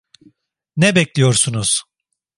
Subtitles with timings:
[0.77, 1.83] Ne bekliyorsunuz?